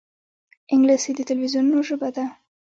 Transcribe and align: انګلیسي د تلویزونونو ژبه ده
انګلیسي 0.73 1.11
د 1.15 1.19
تلویزونونو 1.29 1.79
ژبه 1.87 2.09
ده 2.15 2.25